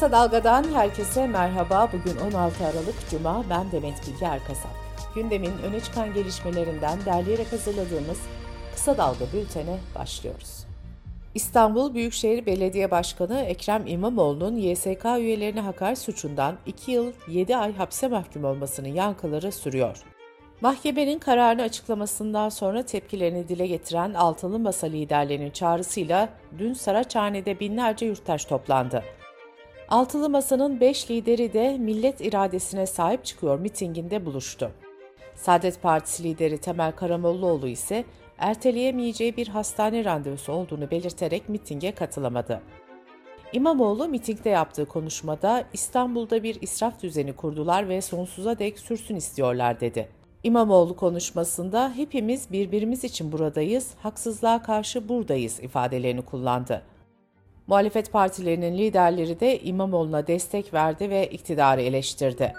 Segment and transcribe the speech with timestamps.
[0.00, 1.88] Kısa Dalga'dan herkese merhaba.
[1.92, 3.44] Bugün 16 Aralık Cuma.
[3.50, 4.70] Ben Demet Bilge Erkasap.
[5.14, 8.18] Gündemin öne çıkan gelişmelerinden derleyerek hazırladığımız
[8.74, 10.66] Kısa Dalga bültene başlıyoruz.
[11.34, 18.08] İstanbul Büyükşehir Belediye Başkanı Ekrem İmamoğlu'nun YSK üyelerine hakaret suçundan 2 yıl 7 ay hapse
[18.08, 19.96] mahkum olmasının yankıları sürüyor.
[20.60, 26.28] Mahkemenin kararını açıklamasından sonra tepkilerini dile getiren altılı masa liderlerinin çağrısıyla
[26.58, 29.04] dün Saraçhane'de binlerce yurttaş toplandı.
[29.90, 34.70] Altılı Masa'nın 5 lideri de millet iradesine sahip çıkıyor mitinginde buluştu.
[35.34, 38.04] Saadet Partisi lideri Temel Karamollaoğlu ise
[38.38, 42.62] erteleyemeyeceği bir hastane randevusu olduğunu belirterek mitinge katılamadı.
[43.52, 50.08] İmamoğlu mitingde yaptığı konuşmada İstanbul'da bir israf düzeni kurdular ve sonsuza dek sürsün istiyorlar dedi.
[50.42, 56.82] İmamoğlu konuşmasında hepimiz birbirimiz için buradayız, haksızlığa karşı buradayız ifadelerini kullandı.
[57.70, 62.54] Muhalefet partilerinin liderleri de İmamoğlu'na destek verdi ve iktidarı eleştirdi.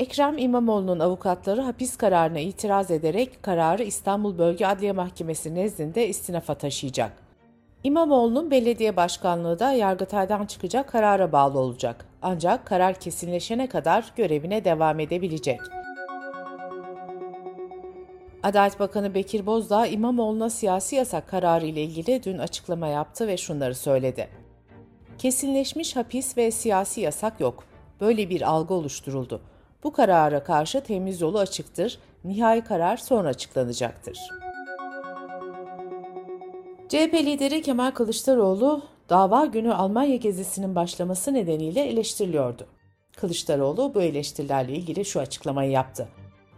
[0.00, 7.12] Ekrem İmamoğlu'nun avukatları hapis kararına itiraz ederek kararı İstanbul Bölge Adliye Mahkemesi nezdinde istinafa taşıyacak.
[7.84, 12.06] İmamoğlu'nun belediye başkanlığı da Yargıtay'dan çıkacak karara bağlı olacak.
[12.22, 15.60] Ancak karar kesinleşene kadar görevine devam edebilecek.
[18.46, 23.74] Adalet Bakanı Bekir Bozdağ İmamoğlu'na siyasi yasak kararı ile ilgili dün açıklama yaptı ve şunları
[23.74, 24.28] söyledi.
[25.18, 27.64] Kesinleşmiş hapis ve siyasi yasak yok.
[28.00, 29.40] Böyle bir algı oluşturuldu.
[29.84, 31.98] Bu karara karşı temiz yolu açıktır.
[32.24, 34.18] Nihai karar sonra açıklanacaktır.
[36.88, 42.66] CHP lideri Kemal Kılıçdaroğlu dava günü Almanya gezisinin başlaması nedeniyle eleştiriliyordu.
[43.16, 46.08] Kılıçdaroğlu bu eleştirilerle ilgili şu açıklamayı yaptı.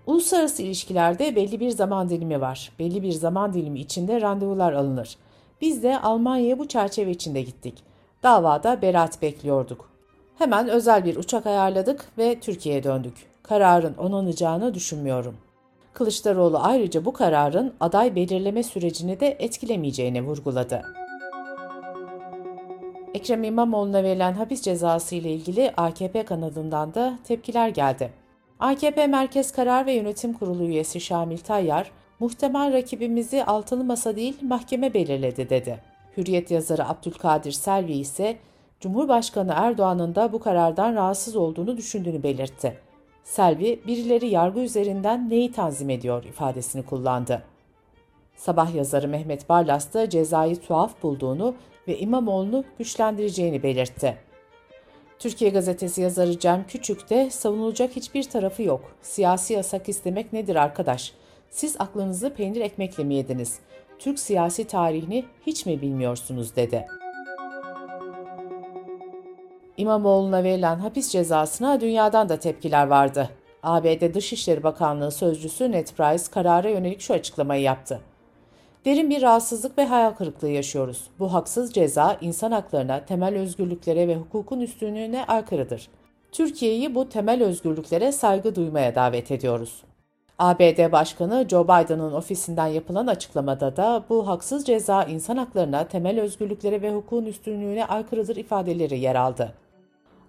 [0.08, 2.72] Uluslararası ilişkilerde belli bir zaman dilimi var.
[2.78, 5.16] Belli bir zaman dilimi içinde randevular alınır.
[5.60, 7.74] Biz de Almanya'ya bu çerçeve içinde gittik.
[8.22, 9.90] Davada beraat bekliyorduk.
[10.38, 13.14] Hemen özel bir uçak ayarladık ve Türkiye'ye döndük.
[13.42, 15.36] Kararın onanacağını düşünmüyorum.
[15.92, 20.82] Kılıçdaroğlu ayrıca bu kararın aday belirleme sürecini de etkilemeyeceğini vurguladı.
[23.14, 28.27] Ekrem İmamoğlu'na verilen hapis cezası ile ilgili AKP kanadından da tepkiler geldi.
[28.60, 34.94] AKP Merkez Karar ve Yönetim Kurulu üyesi Şamil Tayyar, muhtemel rakibimizi altılı masa değil mahkeme
[34.94, 35.80] belirledi dedi.
[36.16, 38.36] Hürriyet yazarı Abdülkadir Selvi ise
[38.80, 42.78] Cumhurbaşkanı Erdoğan'ın da bu karardan rahatsız olduğunu düşündüğünü belirtti.
[43.24, 47.42] Selvi, birileri yargı üzerinden neyi tanzim ediyor ifadesini kullandı.
[48.36, 51.54] Sabah yazarı Mehmet Barlas da cezayı tuhaf bulduğunu
[51.88, 54.27] ve İmamoğlu'nu güçlendireceğini belirtti.
[55.18, 58.80] Türkiye Gazetesi yazarı Cem Küçük de savunulacak hiçbir tarafı yok.
[59.02, 61.12] Siyasi yasak istemek nedir arkadaş?
[61.50, 63.58] Siz aklınızı peynir ekmekle mi yediniz?
[63.98, 66.86] Türk siyasi tarihini hiç mi bilmiyorsunuz dedi.
[69.76, 73.30] İmamoğlu'na verilen hapis cezasına dünyadan da tepkiler vardı.
[73.62, 78.00] ABD Dışişleri Bakanlığı sözcüsü Ned Price karara yönelik şu açıklamayı yaptı.
[78.84, 81.10] Derin bir rahatsızlık ve hayal kırıklığı yaşıyoruz.
[81.18, 85.88] Bu haksız ceza insan haklarına, temel özgürlüklere ve hukukun üstünlüğüne aykırıdır.
[86.32, 89.82] Türkiye'yi bu temel özgürlüklere saygı duymaya davet ediyoruz.
[90.38, 96.82] ABD Başkanı Joe Biden'ın ofisinden yapılan açıklamada da bu haksız ceza insan haklarına, temel özgürlüklere
[96.82, 99.54] ve hukukun üstünlüğüne aykırıdır ifadeleri yer aldı.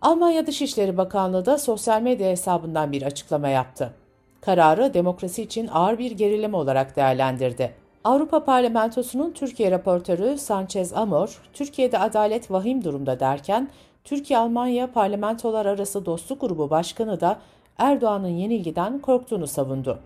[0.01, 3.93] Almanya Dışişleri Bakanlığı da sosyal medya hesabından bir açıklama yaptı.
[4.41, 7.73] Kararı demokrasi için ağır bir gerileme olarak değerlendirdi.
[8.03, 13.69] Avrupa Parlamentosu'nun Türkiye raportörü Sanchez Amor, Türkiye'de adalet vahim durumda derken,
[14.03, 17.39] Türkiye-Almanya Parlamentolar Arası Dostluk Grubu Başkanı da
[17.77, 19.99] Erdoğan'ın yenilgiden korktuğunu savundu.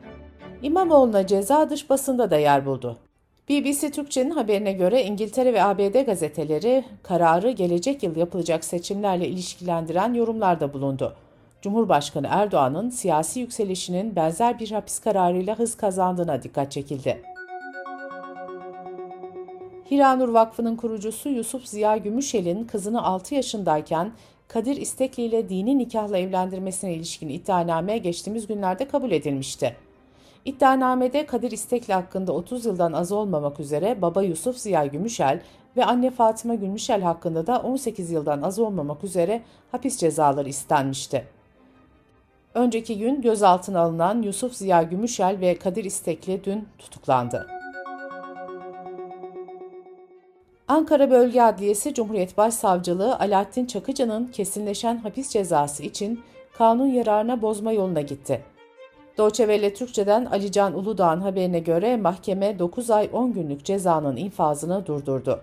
[0.61, 2.97] İmamoğlu'na ceza dış basında da yer buldu.
[3.49, 10.73] BBC Türkçe'nin haberine göre İngiltere ve ABD gazeteleri kararı gelecek yıl yapılacak seçimlerle ilişkilendiren yorumlarda
[10.73, 11.15] bulundu.
[11.61, 17.32] Cumhurbaşkanı Erdoğan'ın siyasi yükselişinin benzer bir hapis kararıyla hız kazandığına dikkat çekildi.
[19.91, 24.11] Hiranur Vakfı'nın kurucusu Yusuf Ziya Gümüşel'in kızını 6 yaşındayken
[24.47, 29.75] Kadir İstekli ile dini nikahla evlendirmesine ilişkin iddianame geçtiğimiz günlerde kabul edilmişti.
[30.45, 35.41] İddianamede Kadir İstekli hakkında 30 yıldan az olmamak üzere baba Yusuf Ziya Gümüşel
[35.77, 39.41] ve anne Fatıma Gümüşel hakkında da 18 yıldan az olmamak üzere
[39.71, 41.27] hapis cezaları istenmişti.
[42.53, 47.52] Önceki gün gözaltına alınan Yusuf Ziya Gümüşel ve Kadir İstekli dün tutuklandı.
[50.73, 56.23] Ankara Bölge Adliyesi Cumhuriyet Başsavcılığı Alaaddin Çakıcı'nın kesinleşen hapis cezası için
[56.53, 58.41] kanun yararına bozma yoluna gitti.
[59.17, 65.41] Doğçevelle Türkçe'den Alican Uludağ'ın haberine göre mahkeme 9 ay 10 günlük cezanın infazını durdurdu.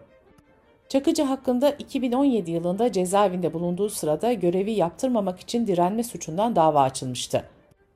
[0.89, 7.45] Çakıcı hakkında 2017 yılında cezaevinde bulunduğu sırada görevi yaptırmamak için direnme suçundan dava açılmıştı.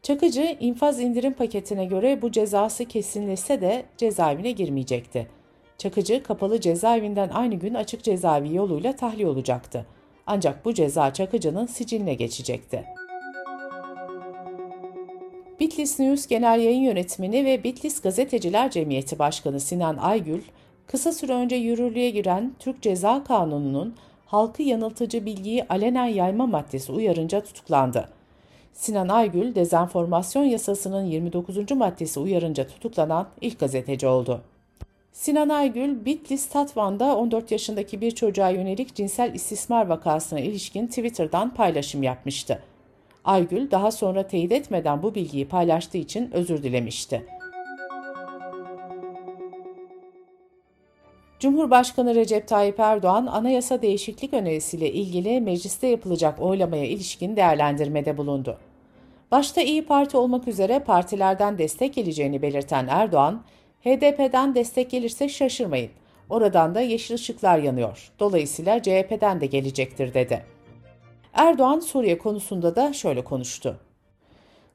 [0.02, 5.43] Çakıcı infaz indirim paketine göre bu cezası kesinleşse de cezaevine girmeyecekti.
[5.78, 9.86] Çakıcı kapalı cezaevinden aynı gün açık cezaevi yoluyla tahliye olacaktı.
[10.26, 12.84] Ancak bu ceza Çakıcı'nın siciline geçecekti.
[15.60, 20.42] Bitlis News Genel Yayın Yönetmeni ve Bitlis Gazeteciler Cemiyeti Başkanı Sinan Aygül,
[20.86, 23.94] kısa süre önce yürürlüğe giren Türk Ceza Kanunu'nun
[24.26, 28.08] halkı yanıltıcı bilgiyi alenen yayma maddesi uyarınca tutuklandı.
[28.72, 31.70] Sinan Aygül, dezenformasyon yasasının 29.
[31.70, 34.40] maddesi uyarınca tutuklanan ilk gazeteci oldu.
[35.14, 42.02] Sinan Aygül, Bitlis Tatvan'da 14 yaşındaki bir çocuğa yönelik cinsel istismar vakasına ilişkin Twitter'dan paylaşım
[42.02, 42.62] yapmıştı.
[43.24, 47.26] Aygül daha sonra teyit etmeden bu bilgiyi paylaştığı için özür dilemişti.
[51.38, 58.58] Cumhurbaşkanı Recep Tayyip Erdoğan, anayasa değişiklik önerisiyle ilgili mecliste yapılacak oylamaya ilişkin değerlendirmede bulundu.
[59.30, 63.42] Başta İyi Parti olmak üzere partilerden destek geleceğini belirten Erdoğan,
[63.84, 65.90] HDP'den destek gelirse şaşırmayın.
[66.30, 68.12] Oradan da yeşil ışıklar yanıyor.
[68.20, 70.44] Dolayısıyla CHP'den de gelecektir dedi.
[71.34, 73.76] Erdoğan Suriye konusunda da şöyle konuştu.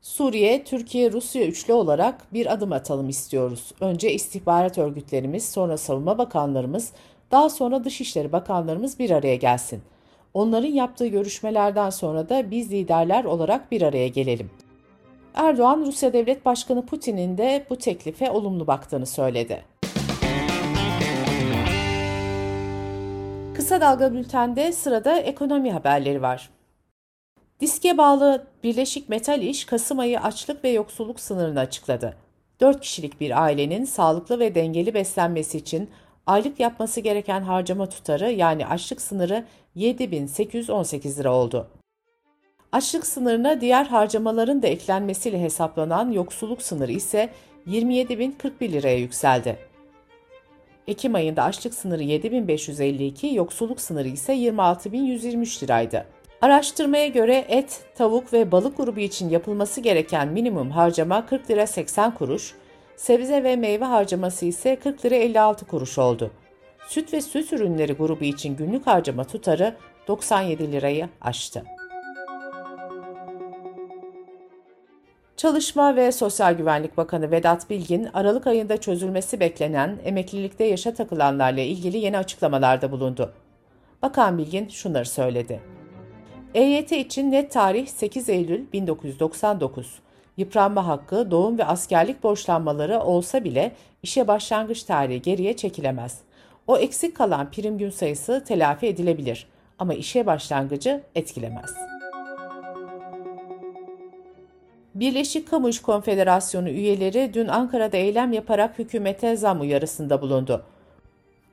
[0.02, 3.72] Suriye, Türkiye, Rusya üçlü olarak bir adım atalım istiyoruz.
[3.82, 6.94] Önce istihbarat örgütlerimiz, sonra savunma bakanlarımız,
[7.32, 9.82] daha sonra dışişleri bakanlarımız bir araya gelsin.
[10.34, 14.52] Onların yaptığı görüşmelerden sonra da biz liderler olarak bir araya gelelim.
[15.40, 19.64] Erdoğan, Rusya Devlet Başkanı Putin'in de bu teklife olumlu baktığını söyledi.
[23.56, 26.50] Kısa Dalga Bülten'de sırada ekonomi haberleri var.
[27.60, 32.18] Diske bağlı Birleşik Metal İş, Kasım ayı açlık ve yoksulluk sınırını açıkladı.
[32.60, 35.90] 4 kişilik bir ailenin sağlıklı ve dengeli beslenmesi için
[36.28, 39.46] aylık yapması gereken harcama tutarı yani açlık sınırı
[39.76, 41.68] 7818 lira oldu.
[42.72, 47.30] Açlık sınırına diğer harcamaların da eklenmesiyle hesaplanan yoksulluk sınırı ise
[47.68, 49.60] 27.041 liraya yükseldi.
[50.88, 56.06] Ekim ayında açlık sınırı 7552, yoksulluk sınırı ise 26123 liraydı.
[56.42, 62.14] Araştırmaya göre et, tavuk ve balık grubu için yapılması gereken minimum harcama 40 lira 80
[62.14, 62.54] kuruş,
[62.96, 66.32] sebze ve meyve harcaması ise 40 lira 56 kuruş oldu.
[66.88, 69.76] Süt ve süt ürünleri grubu için günlük harcama tutarı
[70.08, 71.79] 97 lirayı aştı.
[75.40, 81.98] Çalışma ve Sosyal Güvenlik Bakanı Vedat Bilgin, Aralık ayında çözülmesi beklenen emeklilikte yaşa takılanlarla ilgili
[81.98, 83.34] yeni açıklamalarda bulundu.
[84.02, 85.60] Bakan Bilgin şunları söyledi.
[86.54, 90.00] EYT için net tarih 8 Eylül 1999.
[90.38, 93.72] Yıpranma hakkı, doğum ve askerlik borçlanmaları olsa bile
[94.04, 96.20] işe başlangıç tarihi geriye çekilemez.
[96.68, 99.48] O eksik kalan prim gün sayısı telafi edilebilir
[99.80, 101.99] ama işe başlangıcı etkilemez.
[105.00, 110.66] Birleşik Kamu İş Konfederasyonu üyeleri dün Ankara'da eylem yaparak hükümete zam uyarısında bulundu.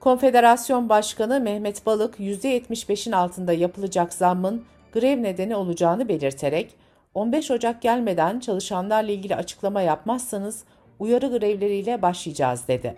[0.00, 6.74] Konfederasyon Başkanı Mehmet Balık %75'in altında yapılacak zammın grev nedeni olacağını belirterek
[7.14, 10.64] 15 Ocak gelmeden çalışanlarla ilgili açıklama yapmazsanız
[10.98, 12.96] uyarı grevleriyle başlayacağız dedi.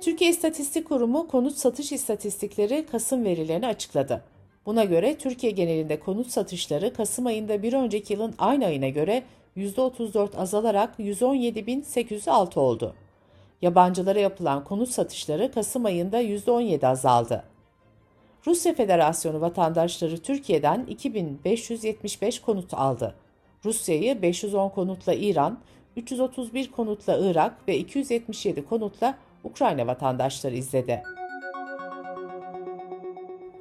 [0.00, 4.35] Türkiye İstatistik Kurumu konut satış istatistikleri Kasım verilerini açıkladı.
[4.66, 9.22] Buna göre Türkiye genelinde konut satışları Kasım ayında bir önceki yılın aynı ayına göre
[9.56, 12.94] %34 azalarak 117.806 oldu.
[13.62, 17.44] Yabancılara yapılan konut satışları Kasım ayında %17 azaldı.
[18.46, 23.14] Rusya Federasyonu vatandaşları Türkiye'den 2575 konut aldı.
[23.64, 25.58] Rusya'yı 510 konutla İran,
[25.96, 31.02] 331 konutla Irak ve 277 konutla Ukrayna vatandaşları izledi.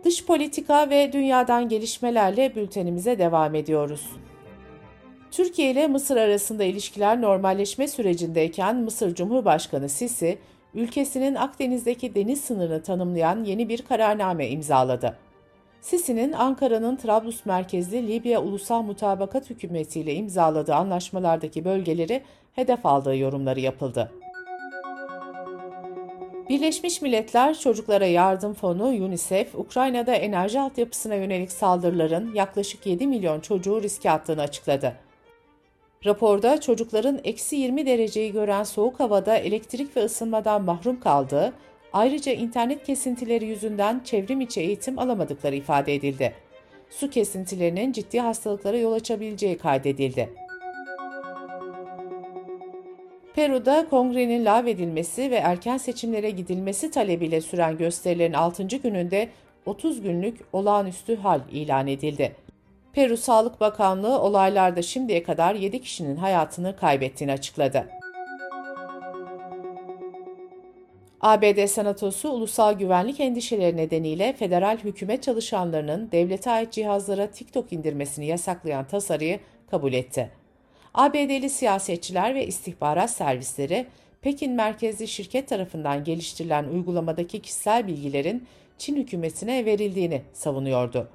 [0.06, 4.10] Dış politika ve dünyadan gelişmelerle bültenimize devam ediyoruz.
[5.32, 10.38] Türkiye ile Mısır arasında ilişkiler normalleşme sürecindeyken Mısır Cumhurbaşkanı Sisi,
[10.74, 15.18] ülkesinin Akdeniz'deki deniz sınırını tanımlayan yeni bir kararname imzaladı.
[15.82, 22.22] Sisi'nin Ankara'nın Trablus merkezli Libya Ulusal Mutabakat Hükümeti ile imzaladığı anlaşmalardaki bölgeleri
[22.56, 24.12] hedef aldığı yorumları yapıldı.
[26.50, 33.82] Birleşmiş Milletler Çocuklara Yardım Fonu UNICEF, Ukrayna'da enerji altyapısına yönelik saldırıların yaklaşık 7 milyon çocuğu
[33.82, 34.94] riske attığını açıkladı.
[36.06, 41.54] Raporda çocukların eksi 20 dereceyi gören soğuk havada elektrik ve ısınmadan mahrum kaldığı,
[41.94, 46.34] ayrıca internet kesintileri yüzünden çevrim içi eğitim alamadıkları ifade edildi.
[46.90, 50.45] Su kesintilerinin ciddi hastalıklara yol açabileceği kaydedildi.
[53.36, 58.64] Peru'da kongrenin lağvedilmesi ve erken seçimlere gidilmesi talebiyle süren gösterilerin 6.
[58.64, 59.30] gününde
[59.66, 62.36] 30 günlük olağanüstü hal ilan edildi.
[62.94, 67.88] Peru Sağlık Bakanlığı olaylarda şimdiye kadar 7 kişinin hayatını kaybettiğini açıkladı.
[71.22, 78.88] ABD Senatosu ulusal güvenlik endişeleri nedeniyle federal hükümet çalışanlarının devlete ait cihazlara TikTok indirmesini yasaklayan
[78.88, 79.40] tasarıyı
[79.72, 80.45] kabul etti.
[80.96, 83.86] ABD'li siyasetçiler ve istihbarat servisleri
[84.22, 88.48] Pekin merkezli şirket tarafından geliştirilen uygulamadaki kişisel bilgilerin
[88.78, 91.10] Çin hükümetine verildiğini savunuyordu.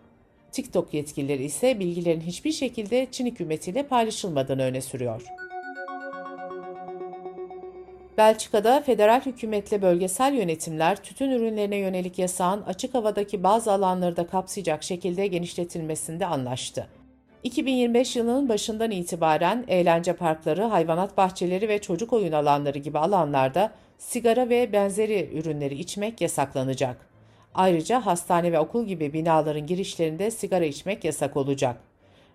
[0.52, 5.22] TikTok yetkilileri ise bilgilerin hiçbir şekilde Çin hükümetiyle paylaşılmadığını öne sürüyor.
[8.18, 14.82] Belçika'da federal hükümetle bölgesel yönetimler tütün ürünlerine yönelik yasağın açık havadaki bazı alanları da kapsayacak
[14.82, 16.99] şekilde genişletilmesinde anlaştı.
[17.44, 24.48] 2025 yılının başından itibaren eğlence parkları, hayvanat bahçeleri ve çocuk oyun alanları gibi alanlarda sigara
[24.48, 27.06] ve benzeri ürünleri içmek yasaklanacak.
[27.54, 31.76] Ayrıca hastane ve okul gibi binaların girişlerinde sigara içmek yasak olacak.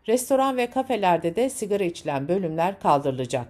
[0.07, 3.47] Restoran ve kafelerde de sigara içilen bölümler kaldırılacak.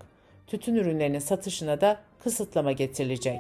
[0.48, 3.40] Tütün ürünlerinin satışına da kısıtlama getirilecek.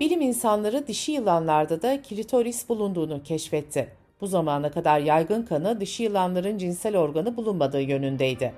[0.00, 4.03] Bilim insanları dişi yılanlarda da klitoris bulunduğunu keşfetti.
[4.24, 8.54] Bu zamana kadar yaygın kanı dişi yılanların cinsel organı bulunmadığı yönündeydi.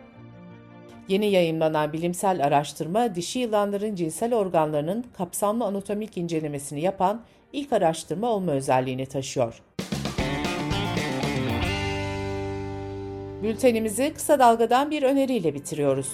[1.09, 8.53] Yeni yayınlanan bilimsel araştırma dişi yılanların cinsel organlarının kapsamlı anatomik incelemesini yapan ilk araştırma olma
[8.53, 9.63] özelliğini taşıyor.
[13.43, 16.09] Bültenimizi kısa dalgadan bir öneriyle bitiriyoruz.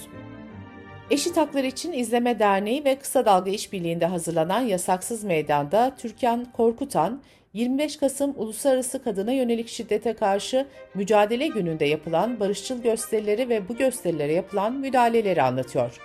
[1.11, 7.97] Eşit Haklar İçin İzleme Derneği ve Kısa Dalga İşbirliği'nde hazırlanan Yasaksız Meydan'da Türkan Korkutan, 25
[7.97, 14.73] Kasım Uluslararası Kadına Yönelik Şiddete Karşı Mücadele Günü'nde yapılan barışçıl gösterileri ve bu gösterilere yapılan
[14.73, 15.99] müdahaleleri anlatıyor.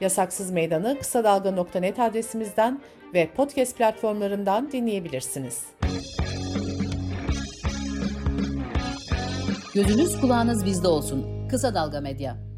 [0.00, 2.80] Yasaksız Meydan'ı kısa dalga.net adresimizden
[3.14, 5.64] ve podcast platformlarından dinleyebilirsiniz.
[9.74, 11.48] Gözünüz kulağınız bizde olsun.
[11.48, 12.55] Kısa Dalga Medya.